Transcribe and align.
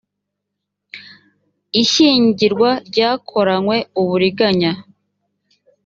ishyingirwa 1.81 2.69
ryakoranywe 2.87 3.77
uburiganya 4.01 4.71